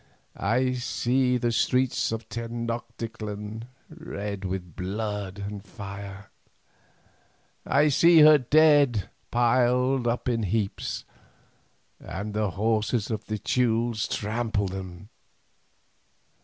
[0.35, 6.31] I see the streets of Tenoctitlan red with blood and fire,
[7.67, 11.05] I see her dead piled up in heaps,
[11.99, 15.09] and the horses of the Teules trample them.